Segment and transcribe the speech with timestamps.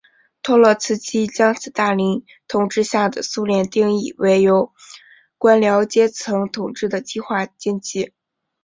[0.41, 4.73] 托洛茨基将斯大林统治下的苏联定义为由
[5.37, 8.11] 官僚阶层统治的计划经济。